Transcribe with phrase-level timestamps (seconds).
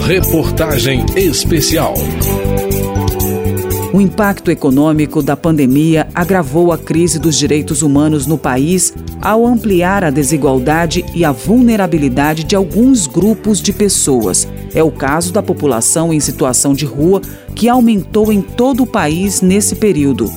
[0.00, 1.94] Reportagem Especial.
[3.92, 8.92] O impacto econômico da pandemia agravou a crise dos direitos humanos no país
[9.22, 14.48] ao ampliar a desigualdade e a vulnerabilidade de alguns grupos de pessoas.
[14.74, 17.22] É o caso da população em situação de rua,
[17.54, 20.30] que aumentou em todo o país nesse período.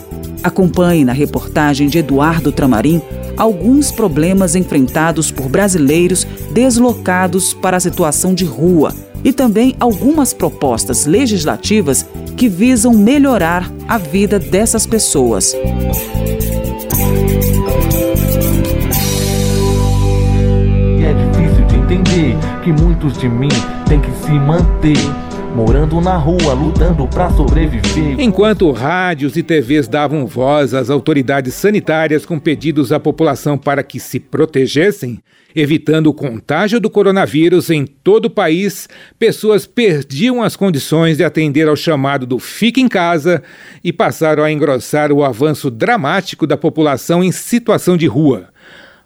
[0.43, 3.01] Acompanhe na reportagem de Eduardo Tramarim
[3.35, 11.05] alguns problemas enfrentados por brasileiros deslocados para a situação de rua e também algumas propostas
[11.05, 15.53] legislativas que visam melhorar a vida dessas pessoas.
[21.03, 23.49] É difícil de entender que muitos de mim
[23.87, 24.97] têm que se manter
[25.57, 28.19] morando na rua, lutando para sobreviver.
[28.19, 33.99] Enquanto rádios e TVs davam voz às autoridades sanitárias com pedidos à população para que
[33.99, 35.19] se protegessem,
[35.55, 41.67] evitando o contágio do coronavírus em todo o país, pessoas perdiam as condições de atender
[41.67, 43.41] ao chamado do fique em casa
[43.83, 48.49] e passaram a engrossar o avanço dramático da população em situação de rua.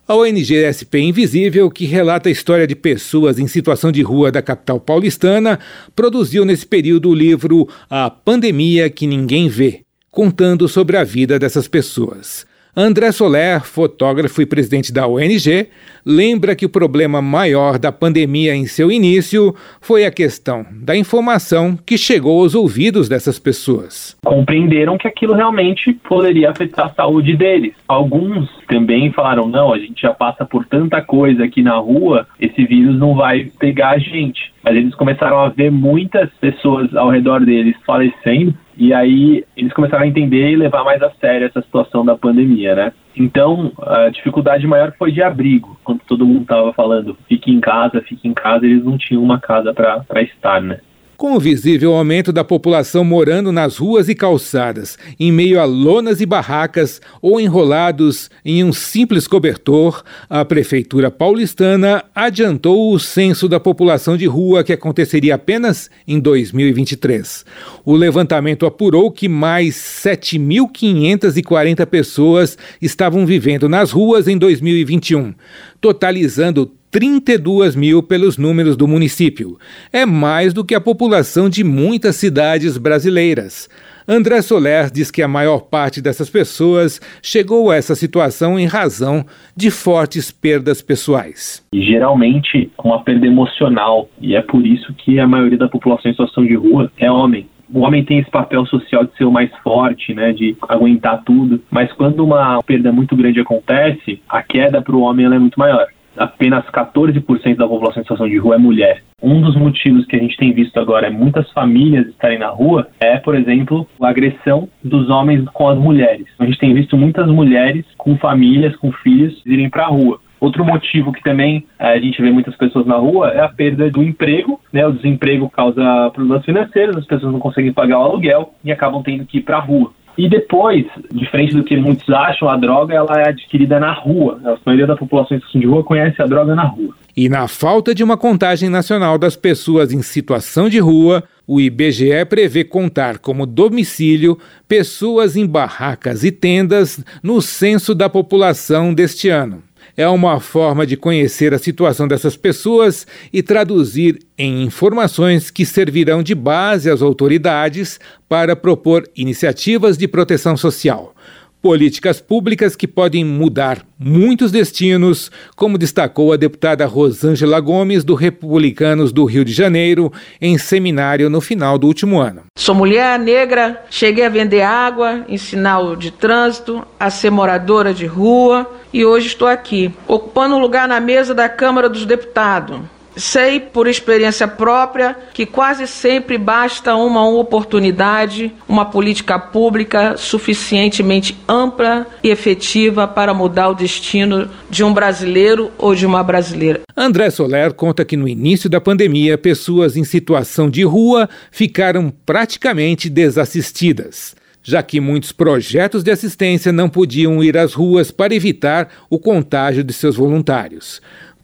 [0.07, 4.41] A ONG SP Invisível, que relata a história de pessoas em situação de rua da
[4.41, 5.59] capital paulistana,
[5.95, 11.67] produziu nesse período o livro A Pandemia que Ninguém Vê, contando sobre a vida dessas
[11.67, 12.45] pessoas.
[12.75, 15.67] André Soler, fotógrafo e presidente da ONG,
[16.05, 21.77] lembra que o problema maior da pandemia em seu início foi a questão da informação
[21.85, 24.15] que chegou aos ouvidos dessas pessoas.
[24.23, 27.73] Compreenderam que aquilo realmente poderia afetar a saúde deles.
[27.85, 32.63] Alguns também falaram: não, a gente já passa por tanta coisa aqui na rua, esse
[32.63, 34.49] vírus não vai pegar a gente.
[34.63, 40.03] Mas eles começaram a ver muitas pessoas ao redor deles falecendo e aí eles começaram
[40.03, 42.93] a entender e levar mais a sério essa situação da pandemia, né?
[43.15, 45.77] Então, a dificuldade maior foi de abrigo.
[45.83, 49.39] Quando todo mundo estava falando, fique em casa, fique em casa, eles não tinham uma
[49.39, 50.79] casa para estar, né?
[51.21, 56.19] Com o visível aumento da população morando nas ruas e calçadas, em meio a lonas
[56.19, 63.59] e barracas ou enrolados em um simples cobertor, a Prefeitura paulistana adiantou o censo da
[63.59, 67.45] população de rua que aconteceria apenas em 2023.
[67.85, 75.35] O levantamento apurou que mais 7.540 pessoas estavam vivendo nas ruas em 2021,
[75.79, 79.57] totalizando 32 mil pelos números do município.
[79.93, 83.69] É mais do que a população de muitas cidades brasileiras.
[84.05, 89.25] André Soler diz que a maior parte dessas pessoas chegou a essa situação em razão
[89.55, 91.65] de fortes perdas pessoais.
[91.73, 96.13] E geralmente uma perda emocional, e é por isso que a maioria da população em
[96.13, 99.49] situação de rua é homem o homem tem esse papel social de ser o mais
[99.63, 104.93] forte, né, de aguentar tudo, mas quando uma perda muito grande acontece, a queda para
[104.93, 105.87] o homem é muito maior
[106.21, 109.03] apenas 14% da população em situação de rua é mulher.
[109.21, 112.87] Um dos motivos que a gente tem visto agora é muitas famílias estarem na rua
[112.99, 116.27] é, por exemplo, a agressão dos homens com as mulheres.
[116.39, 120.19] A gente tem visto muitas mulheres com famílias, com filhos, irem para a rua.
[120.41, 123.91] Outro motivo que também eh, a gente vê muitas pessoas na rua é a perda
[123.91, 124.83] do emprego, né?
[124.87, 129.23] O desemprego causa problemas financeiros, as pessoas não conseguem pagar o aluguel e acabam tendo
[129.23, 129.93] que ir para a rua.
[130.17, 134.39] E depois, diferente do que muitos acham, a droga ela é adquirida na rua.
[134.43, 136.93] A maioria da população de rua conhece a droga na rua.
[137.15, 142.25] E na falta de uma contagem nacional das pessoas em situação de rua, o IBGE
[142.29, 149.63] prevê contar como domicílio pessoas em barracas e tendas no censo da população deste ano
[149.95, 156.23] é uma forma de conhecer a situação dessas pessoas e traduzir em informações que servirão
[156.23, 161.13] de base às autoridades para propor iniciativas de proteção social.
[161.61, 169.13] Políticas públicas que podem mudar muitos destinos, como destacou a deputada Rosângela Gomes, do Republicanos
[169.13, 170.11] do Rio de Janeiro,
[170.41, 172.45] em seminário no final do último ano.
[172.57, 178.07] Sou mulher negra, cheguei a vender água em sinal de trânsito, a ser moradora de
[178.07, 182.79] rua e hoje estou aqui, ocupando um lugar na mesa da Câmara dos Deputados
[183.15, 192.07] Sei por experiência própria que quase sempre basta uma oportunidade, uma política pública suficientemente ampla
[192.23, 196.81] e efetiva para mudar o destino de um brasileiro ou de uma brasileira.
[196.95, 203.09] André Soler conta que no início da pandemia, pessoas em situação de rua ficaram praticamente
[203.09, 209.17] desassistidas já que muitos projetos de assistência não podiam ir às ruas para evitar o
[209.17, 211.01] contágio de seus voluntários.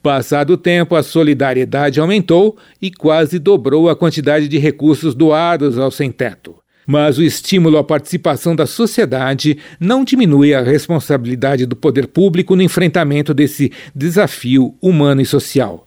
[0.08, 5.92] Passado o tempo, a solidariedade aumentou e quase dobrou a quantidade de recursos doados ao
[5.92, 6.56] sem-teto.
[6.86, 12.62] Mas o estímulo à participação da sociedade não diminui a responsabilidade do poder público no
[12.62, 15.86] enfrentamento desse desafio humano e social.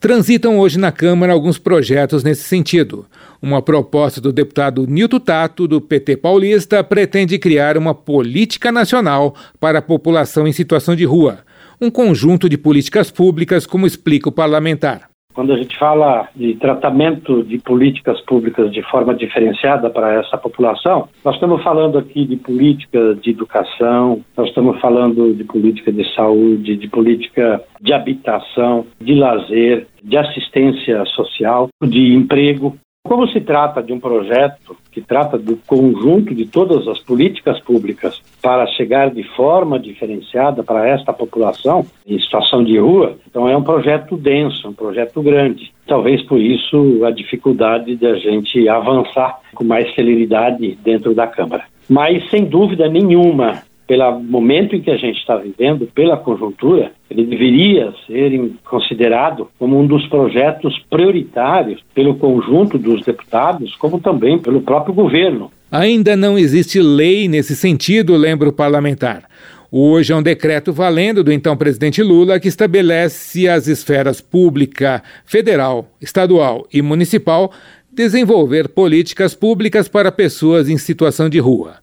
[0.00, 3.06] Transitam hoje na Câmara alguns projetos nesse sentido.
[3.40, 9.78] Uma proposta do deputado Nilton Tato, do PT paulista, pretende criar uma política nacional para
[9.78, 11.45] a população em situação de rua.
[11.78, 15.10] Um conjunto de políticas públicas, como explica o parlamentar.
[15.34, 21.10] Quando a gente fala de tratamento de políticas públicas de forma diferenciada para essa população,
[21.22, 26.76] nós estamos falando aqui de política de educação, nós estamos falando de política de saúde,
[26.76, 32.74] de política de habitação, de lazer, de assistência social, de emprego.
[33.04, 38.18] Como se trata de um projeto que trata do conjunto de todas as políticas públicas
[38.40, 43.62] para chegar de forma diferenciada para esta população em situação de rua, então é um
[43.62, 45.70] projeto denso, um projeto grande.
[45.86, 51.64] Talvez por isso a dificuldade de a gente avançar com mais celeridade dentro da Câmara.
[51.86, 57.24] Mas, sem dúvida nenhuma, pelo momento em que a gente está vivendo, pela conjuntura, ele
[57.24, 64.60] deveria ser considerado como um dos projetos prioritários pelo conjunto dos deputados, como também pelo
[64.60, 65.50] próprio governo.
[65.70, 69.24] Ainda não existe lei nesse sentido, lembra o parlamentar.
[69.70, 75.90] Hoje é um decreto valendo do então presidente Lula que estabelece as esferas pública, federal,
[76.00, 77.52] estadual e municipal
[77.92, 81.76] desenvolver políticas públicas para pessoas em situação de rua.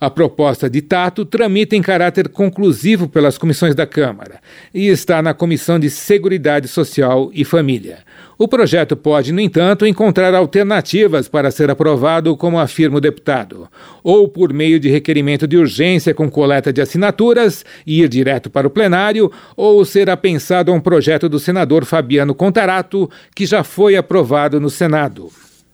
[0.00, 4.38] A proposta de Tato tramita em caráter conclusivo pelas comissões da Câmara
[4.72, 7.98] e está na Comissão de Seguridade Social e Família.
[8.38, 13.68] O projeto pode, no entanto, encontrar alternativas para ser aprovado, como afirma o deputado,
[14.04, 18.68] ou por meio de requerimento de urgência com coleta de assinaturas e ir direto para
[18.68, 24.60] o plenário, ou será pensado um projeto do senador Fabiano Contarato, que já foi aprovado
[24.60, 25.28] no Senado.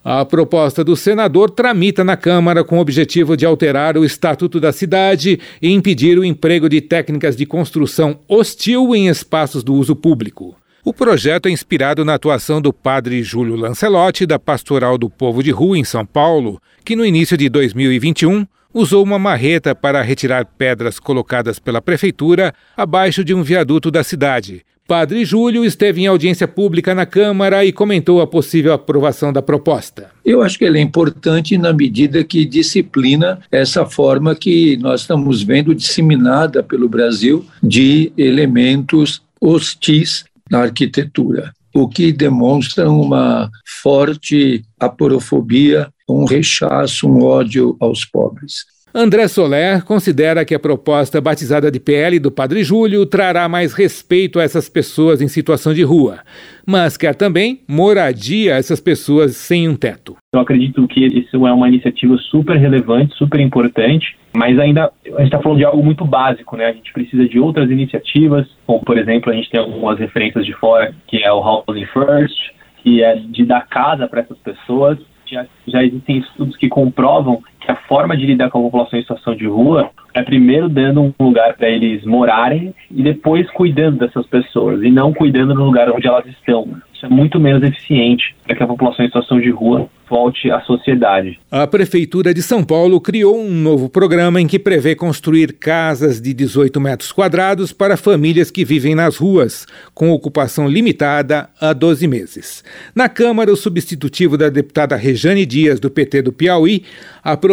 [0.07, 4.71] A proposta do senador tramita na Câmara com o objetivo de alterar o Estatuto da
[4.71, 10.55] Cidade e impedir o emprego de técnicas de construção hostil em espaços do uso público.
[10.85, 15.51] O projeto é inspirado na atuação do padre Júlio Lancelotti, da Pastoral do Povo de
[15.51, 20.99] Rua, em São Paulo, que no início de 2021 usou uma marreta para retirar pedras
[20.99, 26.95] colocadas pela prefeitura abaixo de um viaduto da cidade, Padre Júlio esteve em audiência pública
[26.95, 30.11] na Câmara e comentou a possível aprovação da proposta.
[30.23, 35.43] Eu acho que ele é importante na medida que disciplina essa forma que nós estamos
[35.43, 43.51] vendo disseminada pelo Brasil de elementos hostis na arquitetura, o que demonstra uma
[43.83, 48.67] forte aporofobia, um rechaço, um ódio aos pobres.
[48.97, 54.39] André Soler considera que a proposta batizada de PL do Padre Júlio trará mais respeito
[54.39, 56.21] a essas pessoas em situação de rua,
[56.65, 60.17] mas quer também moradia a essas pessoas sem um teto.
[60.33, 65.25] Eu acredito que isso é uma iniciativa super relevante, super importante, mas ainda a gente
[65.25, 66.67] está falando de algo muito básico, né?
[66.67, 70.53] A gente precisa de outras iniciativas, como por exemplo a gente tem algumas referências de
[70.53, 72.39] fora, que é o Housing First,
[72.85, 74.99] que é de dar casa para essas pessoas.
[75.27, 79.03] Já, já existem estudos que comprovam que a forma de lidar com a população em
[79.03, 84.27] situação de rua é primeiro dando um lugar para eles morarem e depois cuidando dessas
[84.27, 86.69] pessoas e não cuidando no lugar onde elas estão.
[86.95, 90.61] Isso é muito menos eficiente para que a população em situação de rua volte à
[90.61, 91.41] sociedade.
[91.51, 96.33] A Prefeitura de São Paulo criou um novo programa em que prevê construir casas de
[96.33, 102.63] 18 metros quadrados para famílias que vivem nas ruas, com ocupação limitada a 12 meses.
[102.95, 106.85] Na Câmara, o substitutivo da deputada Rejane Dias, do PT do Piauí,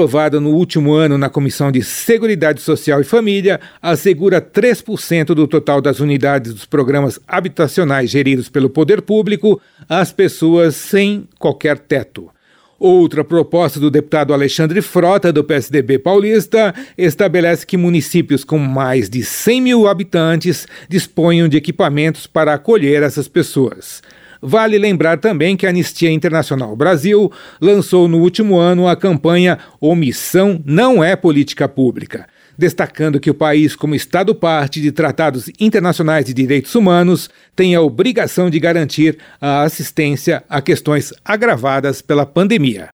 [0.01, 5.79] aprovado no último ano na Comissão de Seguridade Social e Família, assegura 3% do total
[5.79, 12.31] das unidades dos programas habitacionais geridos pelo poder público às pessoas sem qualquer teto.
[12.79, 19.24] Outra proposta do deputado Alexandre Frota, do PSDB paulista, estabelece que municípios com mais de
[19.24, 24.01] 100 mil habitantes disponham de equipamentos para acolher essas pessoas.
[24.41, 27.31] Vale lembrar também que a Anistia Internacional Brasil
[27.62, 32.25] lançou no último ano a campanha Omissão Não é Política Pública
[32.62, 37.81] destacando que o país, como Estado parte de tratados internacionais de direitos humanos, tem a
[37.81, 42.89] obrigação de garantir a assistência a questões agravadas pela pandemia.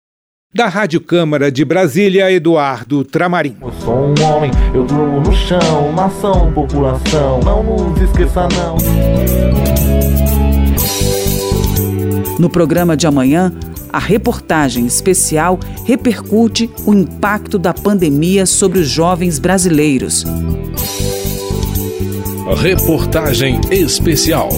[0.55, 3.57] Da Rádio Câmara de Brasília, Eduardo Tramarim.
[3.61, 8.77] Eu sou um homem, eu durmo no chão, nação, população, não nos esqueça não.
[12.39, 13.53] No programa de amanhã,
[13.93, 20.25] a reportagem especial repercute o impacto da pandemia sobre os jovens brasileiros.
[22.61, 24.49] Reportagem especial.